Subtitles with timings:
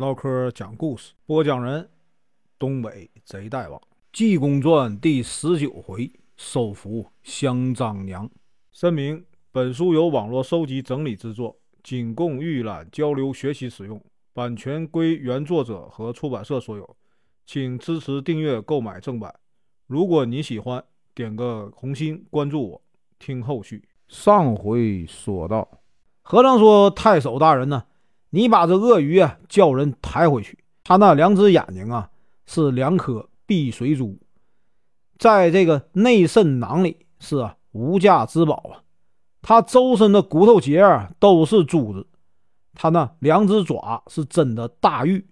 [0.00, 1.86] 唠嗑讲故事，播讲人：
[2.58, 3.78] 东北贼大王，
[4.10, 8.26] 《济公传》第十九回，收服香樟娘。
[8.72, 14.02] 声明：本书由网络收集整理制作，仅供预览、交流、学习使用，
[14.32, 16.96] 版权归原作者和出版社所有，
[17.44, 19.34] 请支持订阅、购买正版。
[19.86, 20.82] 如果你喜欢，
[21.14, 22.82] 点个红心，关注我，
[23.18, 23.84] 听后续。
[24.08, 25.68] 上回说到，
[26.22, 27.84] 和尚说：“太守大人呢？”
[28.30, 32.10] 你把这鳄鱼啊叫人抬回去，他那两只眼睛啊
[32.46, 34.18] 是两颗碧水珠，
[35.18, 38.82] 在这个内肾囊里是无价之宝啊。
[39.42, 42.06] 他周身的骨头节啊都是珠子，
[42.74, 45.26] 他那两只爪是真的大玉。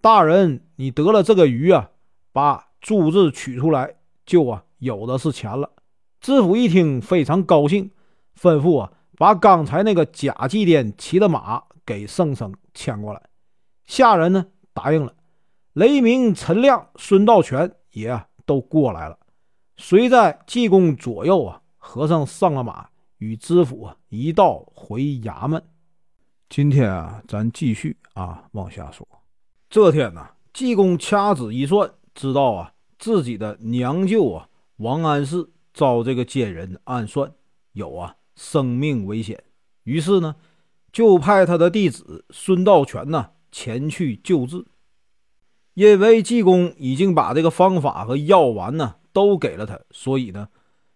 [0.00, 1.90] 大人，你得了这个鱼啊，
[2.32, 3.96] 把珠子取出来，
[4.26, 5.70] 就啊有的是钱了。
[6.20, 7.90] 知府一听非常高兴，
[8.38, 11.62] 吩咐啊把刚才那个假祭奠骑的马。
[11.90, 13.20] 给圣僧牵过来，
[13.84, 15.12] 下人呢答应了。
[15.72, 19.18] 雷鸣、陈亮、孙道全也都过来了，
[19.76, 21.60] 随在济公左右啊。
[21.76, 25.60] 和尚上了马，与知府一道回衙门。
[26.48, 29.04] 今天啊，咱继续啊往下说。
[29.68, 37.32] 这天呢，济公掐指一算，知道啊自己的娘舅啊王安石遭这个奸人暗算，
[37.72, 39.42] 有啊生命危险，
[39.82, 40.36] 于是呢。
[40.92, 44.64] 就派他的弟子孙道全呢前去救治，
[45.74, 50.48] 因为济公已经把这个方法和药丸呢都给了他，所以呢，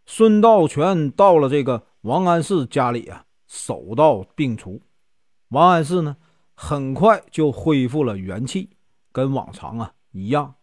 [0.06, 4.82] 孙道全到了这个王安石家里啊，手到病除。
[5.48, 6.16] 王安石呢
[6.54, 8.70] 很快就恢复了元气，
[9.12, 10.54] 跟往常啊一样。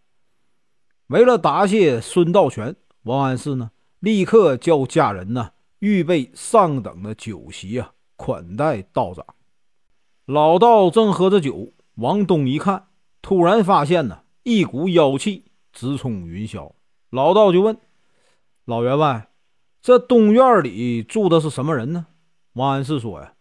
[1.08, 7.94] 为了答谢孙道全，王安石呢立刻叫家人呢预备上等的酒席啊。
[8.22, 9.26] 款待道长，
[10.26, 12.86] 老道正喝着酒，往东一看，
[13.20, 16.72] 突然发现呢，一股妖气直冲云霄。
[17.10, 17.76] 老道就问
[18.66, 19.32] 老员外
[19.82, 22.06] ：“这东院里住的是什么人呢？”
[22.54, 23.34] 王安石说：“呀，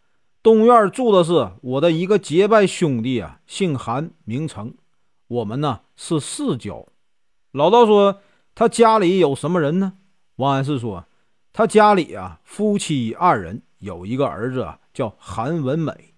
[0.43, 4.73] 东院住的是我的一个结拜兄弟啊，姓韩，名成，
[5.29, 6.87] 我们呢是世交。”
[7.53, 8.23] 老道说
[8.57, 9.93] ：“他家里有什么人呢？”
[10.37, 11.05] 王安石说
[11.53, 16.15] ：“他家里啊，夫妻二人。”有一个儿子啊，叫韩文美，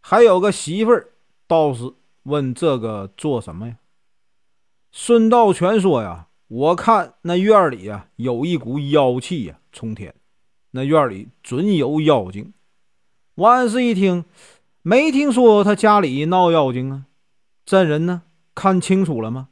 [0.00, 1.12] 还有个媳妇儿。
[1.46, 1.94] 道士
[2.24, 3.78] 问：“这个做什么呀？”
[4.92, 10.14] 孙道全说：“呀，我看那院里啊，有一股妖气呀，冲天，
[10.72, 12.52] 那院里准有妖精。”
[13.36, 14.24] 王安石一听，
[14.82, 17.06] 没听说他家里闹妖精啊？
[17.64, 18.22] 真人呢？
[18.54, 19.48] 看清楚了吗？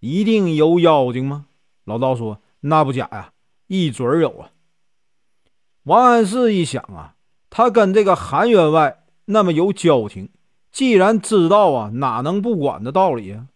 [0.00, 1.46] 一定有妖精吗？
[1.84, 3.32] 老道说：“那不假呀，
[3.66, 4.52] 一准有啊。”
[5.84, 7.14] 王安石一想啊，
[7.48, 10.28] 他跟这个韩员外那么有交情，
[10.70, 13.46] 既然知道啊，哪能不管的道理啊？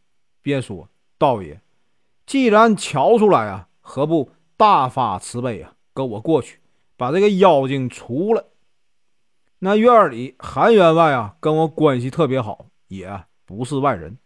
[0.40, 1.60] 便说：“道爷，
[2.26, 6.60] 既然瞧出来啊，何不大发慈悲啊，跟我过去
[6.96, 8.48] 把这个妖精除了？
[9.58, 14.18] 那院里韩员外啊，跟我关系特别好，也不是外人。”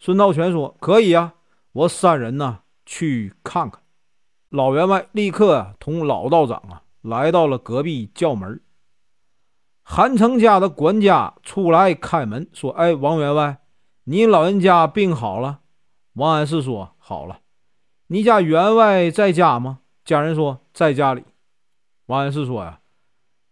[0.00, 1.34] 孙道全说：“可以啊，
[1.72, 3.80] 我三人呢去看看。”
[4.50, 6.82] 老员外立刻啊同老道长啊。
[7.02, 8.60] 来到了隔壁叫门，
[9.82, 13.58] 韩城家的管家出来开门说：“哎，王员外，
[14.04, 15.60] 你老人家病好了？”
[16.14, 17.40] 王安石说：“好了。”
[18.06, 19.80] 你家员外在家吗？
[20.04, 21.24] 家人说：“在家里。”
[22.06, 22.80] 王安石说：“呀，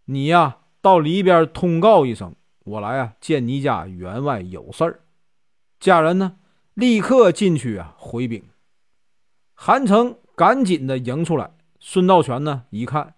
[0.05, 2.33] 你呀到里边通告一声，
[2.63, 5.01] 我来啊见你家员外有事儿。”
[5.79, 6.37] 家人呢
[6.73, 8.43] 立刻进去啊回禀。
[9.53, 13.15] 韩城赶紧的迎出来，孙道全呢一看。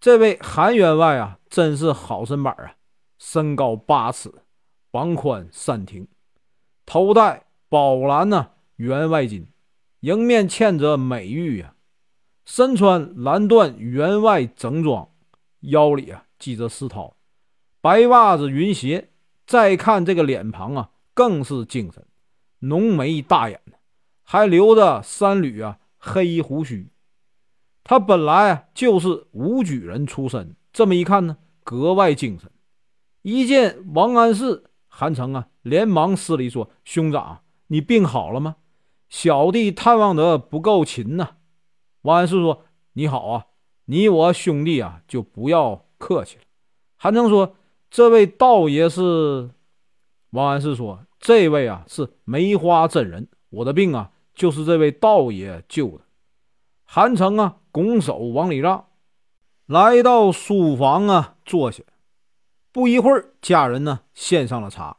[0.00, 2.76] 这位韩员外啊，真是好身板啊！
[3.18, 4.32] 身高八尺，
[4.92, 6.06] 膀宽三庭，
[6.86, 9.46] 头戴宝蓝呢员外巾，
[10.00, 11.74] 迎面嵌着美玉呀，
[12.44, 15.10] 身穿蓝缎员外整装，
[15.60, 17.14] 腰里啊系着丝绦，
[17.80, 19.10] 白袜子云鞋。
[19.46, 22.06] 再看这个脸庞啊，更是精神，
[22.58, 23.60] 浓眉大眼
[24.22, 26.92] 还留着三缕啊黑胡须。
[27.88, 32.50] 他本来就是武举人出身，这么一看呢，格外精神。
[33.22, 38.56] 一见王安石，韩成啊，连忙施礼说：“兄长，你病好了吗？
[39.08, 41.36] 小弟探望得不够勤呐。”
[42.04, 43.46] 王安石说：“你好啊，
[43.86, 46.42] 你我兄弟啊，就不要客气了。”
[46.94, 47.56] 韩成说
[47.90, 49.48] ：“这位道爷是？”
[50.32, 56.00] 王安石说：“这位啊，是梅花真人，我的病啊，就是这位道爷救的。”
[56.90, 58.86] 韩成啊，拱手往里让，
[59.66, 61.84] 来到书房啊，坐下。
[62.72, 64.96] 不一会儿，家人呢献上了茶。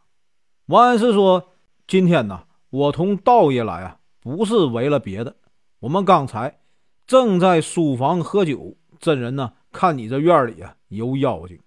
[0.68, 1.50] 王安石说
[1.86, 5.36] ：“今天呢，我同道爷来啊，不是为了别的。
[5.82, 6.62] 我们刚才
[7.06, 11.60] 正在书房喝酒，真人呢，看你这院里啊有妖精，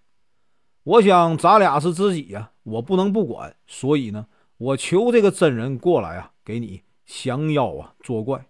[0.82, 8.46] 我想咱俩是知己呀，我不能不管，所以呢，我求这个真人过来啊，给你降妖啊，作怪。”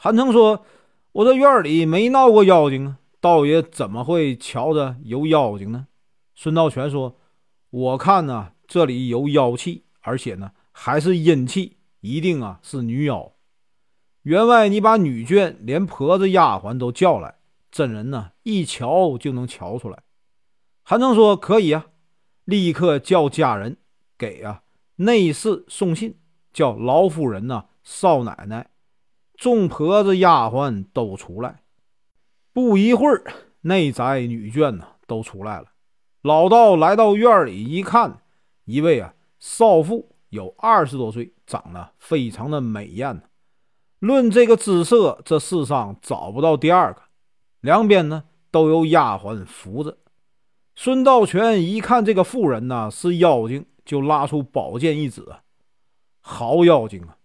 [0.00, 0.64] 韩城说
[1.12, 5.86] ：“我这院里没闹过妖精啊，道爷怎么会瞧着有妖精呢？”
[6.34, 7.18] 孙道全说
[7.70, 13.32] ：“我看呢，这里有妖气，而且呢还是阴气，一定啊是女妖。
[14.22, 17.38] 员外，你把女眷连婆子丫鬟都叫来，
[17.70, 20.02] 真人呢一瞧就能瞧出来。”
[20.84, 21.86] 韩城说：“可以啊，
[22.44, 23.78] 立刻叫家人
[24.16, 24.62] 给啊
[24.96, 26.18] 内侍送信，
[26.52, 28.70] 叫老夫人呐、少奶奶。”
[29.38, 31.62] 众婆子丫鬟都出来，
[32.52, 33.22] 不一会儿，
[33.60, 35.68] 内宅女眷呢都出来了。
[36.22, 38.20] 老道来到院里一看，
[38.64, 43.22] 一位啊少妇有二十多岁，长得非常的美艳
[44.00, 47.02] 论这个姿色，这世上找不到第二个。
[47.60, 49.98] 两边呢都有丫鬟扶着。
[50.74, 55.24] 孙道全一看这个妇人呢是妖精，就拉出宝剑一指
[56.20, 57.16] ：“好妖精啊！”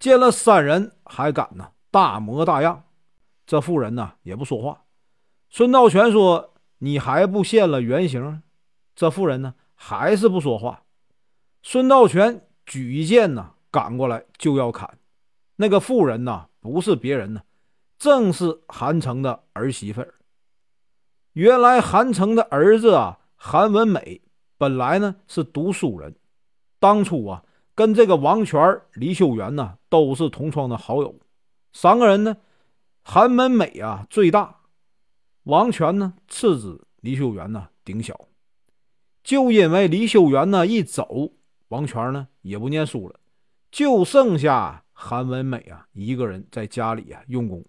[0.00, 2.84] 见了三人还敢呢大模大样，
[3.46, 4.84] 这妇人呢也不说话。
[5.50, 8.42] 孙道全说：“你还不现了原形？”
[8.94, 10.82] 这妇人呢还是不说话。
[11.62, 14.98] 孙道全举剑呢赶过来就要砍。
[15.56, 17.42] 那个妇人呢不是别人呢，
[17.98, 20.06] 正是韩城的儿媳妇。
[21.32, 24.20] 原来韩城的儿子啊韩文美
[24.56, 26.14] 本来呢是读书人，
[26.78, 27.42] 当初啊。
[27.78, 28.58] 跟这个王权、
[28.94, 31.14] 李秀元呢，都是同窗的好友。
[31.72, 32.36] 三个人呢，
[33.04, 34.62] 韩文美啊最大，
[35.44, 38.26] 王权呢次之，李秀元呢顶小。
[39.22, 41.34] 就因为李秀元呢一走，
[41.68, 43.20] 王权呢也不念书了，
[43.70, 47.64] 就剩下韩文美啊一个人在家里啊用功。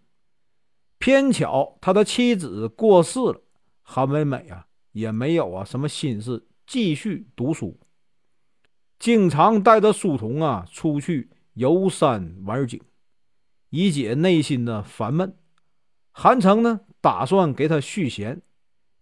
[0.98, 3.40] 偏巧他的妻子过世了，
[3.84, 7.80] 韩文美啊也没有啊什么心思继续读书。
[9.00, 12.82] 经常带着书童啊出去游山玩景，
[13.70, 15.38] 以解内心的烦闷。
[16.12, 18.42] 韩城呢打算给他续弦，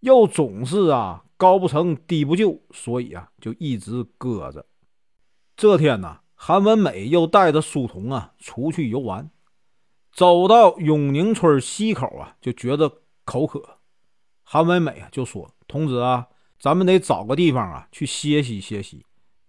[0.01, 4.67] 又总是啊高不成低不就，所以啊就一直搁着。
[5.55, 9.31] 这天呢，韩文美又带着书童啊出去游玩，
[10.11, 13.79] 走到永宁村西口啊，就觉得口渴。
[14.43, 16.27] 韩文美啊就说：“童子啊，
[16.59, 19.03] 咱们得找个地方啊去歇息歇息。”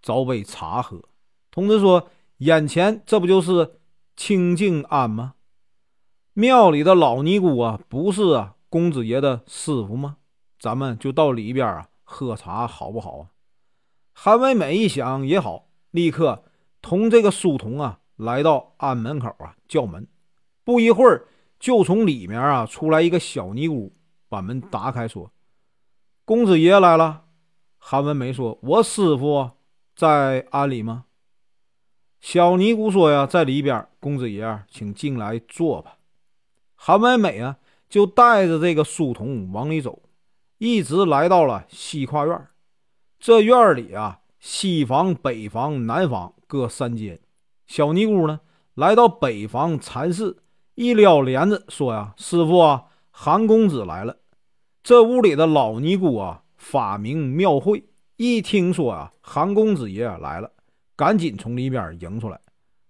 [0.09, 1.03] 找杯茶喝。
[1.51, 2.09] 童子说
[2.39, 3.79] ：“眼前这不就是
[4.17, 5.35] 清净庵吗？
[6.33, 10.17] 庙里的老尼姑啊，不是啊公子爷的师傅吗？
[10.59, 13.29] 咱们就到里边啊喝茶，好不好啊？”
[14.17, 16.43] 韩维美一想也好，立刻
[16.81, 20.09] 同这个书童啊来到庵门口啊叫门。
[20.65, 21.29] 不一会儿，
[21.61, 23.93] 就从里面啊出来一个小尼姑，
[24.31, 25.31] 把门打开说
[26.25, 27.25] ：“公子爷来了。”
[27.77, 29.51] 韩文梅说：“我师傅。”
[29.99, 31.07] 在庵里吗？
[32.21, 33.85] 小尼姑说呀，在里边。
[33.99, 35.97] 公子爷，请进来坐吧。
[36.77, 37.57] 韩美美啊，
[37.89, 40.05] 就带着这个书童往里走，
[40.59, 42.47] 一直来到了西跨院。
[43.19, 47.19] 这院里啊，西房、北房、南房各三间。
[47.67, 48.39] 小尼姑呢，
[48.75, 50.37] 来到北房禅室，
[50.77, 54.19] 一撩帘子说呀：“师傅啊，韩公子来了。”
[54.85, 57.88] 这屋里的老尼姑啊，发明庙会。
[58.21, 60.51] 一听说啊，韩公子爷来了，
[60.97, 62.41] 赶紧从里边迎出来。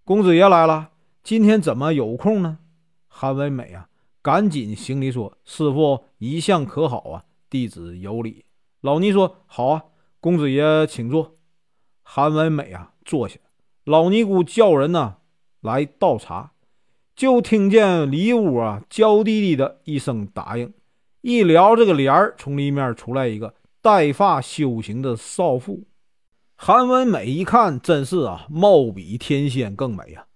[0.03, 0.89] 公子爷来了，
[1.23, 2.61] 今天怎么有空呢？
[3.09, 3.91] 韩文美啊，
[4.23, 8.47] 赶紧行礼说：“师傅一向可好啊，弟子有礼。”
[8.81, 9.85] 老尼说：“好啊，
[10.19, 11.37] 公子爷请坐。”
[12.03, 13.39] 韩文美啊，坐下。
[13.85, 15.17] 老尼姑叫人呢
[15.61, 16.53] 来倒茶，
[17.15, 20.73] 就听见里屋啊娇滴滴的一声答应。
[21.21, 23.53] 一撩这个帘儿，从里面出来一个。
[23.81, 25.87] 带发修行的少妇
[26.57, 30.27] 韩文美一看，真是啊，貌比天仙更美啊！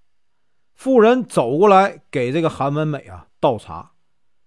[0.75, 3.93] 妇人走过来给这个韩文美啊倒茶，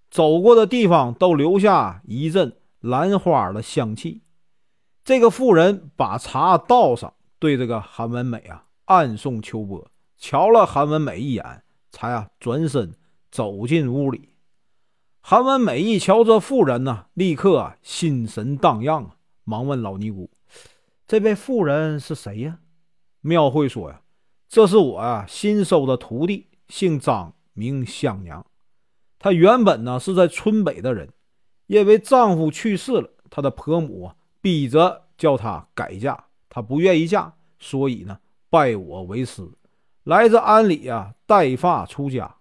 [0.10, 4.22] 走过的地方都留下一阵兰花的香气。
[5.04, 12.96] 这个妇人把茶倒上，对这个韩文美啊暗送秋波，瞧了韩文美一眼，才啊转身
[13.30, 14.35] 走进屋里。
[15.28, 20.30] 韩文美一瞧这妇人呢，立刻心神荡漾啊，忙问老尼姑
[21.08, 22.60] ：“这位妇人是谁呀？”
[23.22, 24.02] 庙会说：“呀，
[24.48, 28.46] 这是我啊新收的徒弟，姓张，名香娘。
[29.18, 31.10] 她原本呢是在村北的人，
[31.66, 38.20] 因为丈夫去世了，她的婆母啊逼着叫她改嫁，她不愿意嫁，所以呢，
[38.52, 39.42] 拜我为师，
[40.04, 42.35] 来这庵里啊，带发出家。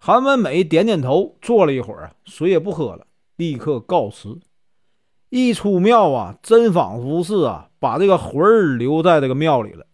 [0.00, 4.38] 韩文美点点头，坐了一会儿啊，水也不喝了，立刻告辞。
[5.30, 9.86] 一出庙啊，真仿佛是啊，把这个魂儿留在这个庙里了。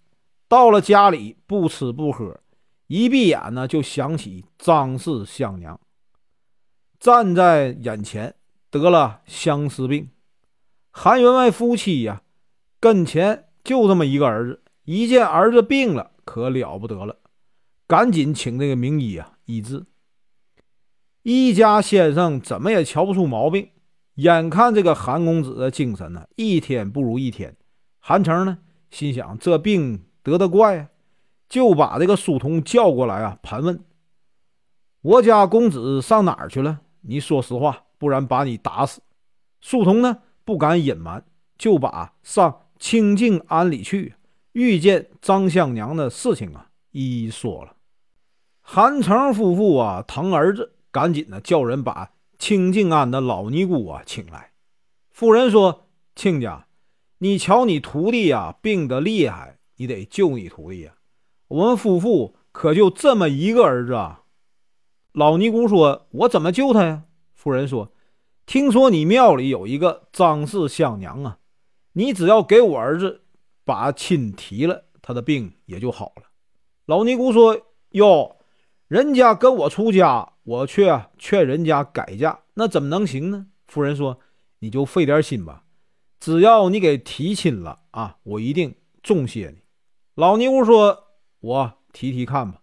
[0.46, 2.38] 到了家里，不吃不喝，
[2.86, 5.80] 一闭眼呢，就想起张氏相娘
[7.00, 8.34] 站在眼前，
[8.70, 10.10] 得了相思病。
[10.92, 12.22] 韩员外夫妻呀，
[12.78, 17.16] 跟前就这么一个儿子，一见儿子病了，可了不得了，
[17.88, 19.84] 赶紧请这个名医啊医治。
[21.24, 23.70] 一家先生怎么也瞧不出毛病，
[24.16, 27.56] 眼看这个韩公子的精神呢，一天不如一天。
[27.98, 28.58] 韩成呢，
[28.90, 30.90] 心想这病得的怪，
[31.48, 33.82] 就把这个书童叫过来啊，盘问
[35.00, 36.82] ：“我家公子上哪儿去了？
[37.00, 39.00] 你说实话，不然把你打死。”
[39.62, 41.24] 书童呢，不敢隐瞒，
[41.56, 44.12] 就把上清净庵里去
[44.52, 47.76] 遇见张香娘的事情啊，一一说了。
[48.60, 50.73] 韩成夫妇啊，疼儿子。
[50.94, 54.52] 赶紧的叫人把清静庵的老尼姑啊请来。
[55.10, 56.68] 妇人说：“亲家，
[57.18, 60.94] 你瞧你徒弟呀病得厉害，你得救你徒弟呀。
[61.48, 64.22] 我们夫妇可就这么一个儿子啊。”
[65.10, 67.02] 老尼姑说：“我怎么救他呀？”
[67.34, 67.92] 夫人说
[68.46, 71.38] ：“听说你庙里有一个张氏香娘啊，
[71.94, 73.22] 你只要给我儿子
[73.64, 76.22] 把亲提了，他的病也就好了。”
[76.86, 77.60] 老尼姑说
[77.90, 78.33] ：“哟，
[78.94, 83.46] 人家跟我出家。”我却劝人家改嫁，那怎么能行呢？
[83.66, 84.20] 夫人说
[84.60, 85.64] ：“你就费点心吧，
[86.20, 89.62] 只要你给提亲了啊，我一定重谢你。”
[90.14, 91.06] 老尼姑说
[91.40, 92.60] ：“我提提看吧。”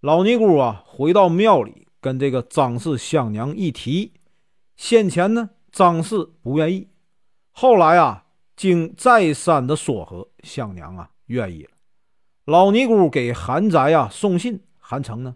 [0.00, 4.14] 老尼姑啊，回到庙里跟这个张氏香娘一提，
[4.74, 6.88] 先前呢，张氏不愿意，
[7.50, 8.24] 后来啊，
[8.56, 11.70] 经再三的说和，香娘啊愿意了。
[12.46, 15.34] 老尼姑给韩宅啊送信，韩成呢，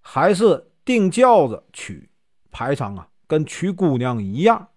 [0.00, 0.70] 还是。
[0.84, 2.10] 订轿子娶，
[2.50, 4.68] 排场啊，跟娶姑娘一样。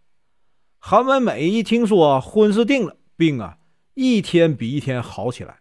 [0.79, 3.57] 韩文美一听说婚事定了，病啊
[3.93, 5.59] 一天比一天好起来。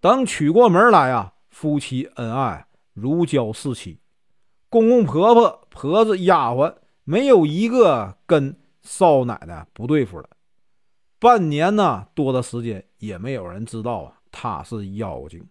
[0.00, 4.00] 等娶过门来啊，夫妻恩爱如胶似漆，
[4.70, 10.30] 公公婆婆、婆子、丫鬟没有一个跟少奶奶不对付的。
[11.18, 15.46] 半年呢多的时间，也没有人知道啊，她是妖精。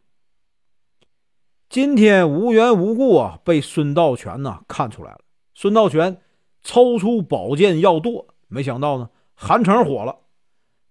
[1.70, 5.20] 今天无缘无故啊，被孙道全呢看出来了。
[5.54, 6.22] 孙道全
[6.64, 10.16] 抽出宝剑要剁，没想到呢，韩成火了。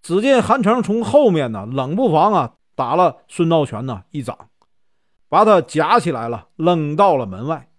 [0.03, 4.49] 只见韩成从后面呢，冷不防啊，打了孙道全呢一掌，
[5.27, 7.69] 把他夹起来了，扔到了门外，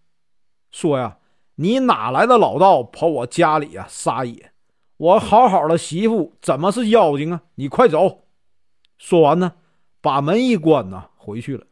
[0.73, 1.19] 说呀
[1.55, 4.51] ：“你哪来的老道，跑我家里啊撒野？
[4.97, 7.43] 我好好的媳妇怎么是妖精啊？
[7.55, 8.25] 你快走！”
[8.99, 9.53] 说完呢，
[10.01, 11.65] 把门一关呢，回去了。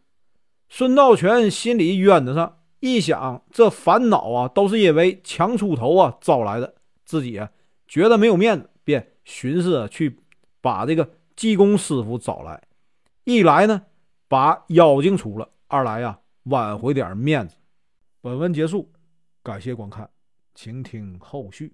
[0.69, 7.51] 孙道全心里冤得上，一想这烦恼啊，都是因为强出头啊招来的，自己啊
[7.87, 10.19] 觉得没有面子，便寻思去
[10.61, 12.63] 把这个济公师傅找来，
[13.25, 13.83] 一来呢
[14.29, 17.57] 把妖精除了，二来呀挽回点面子。
[18.21, 18.91] 本文结束，
[19.43, 20.11] 感谢观看，
[20.55, 21.73] 请听后续。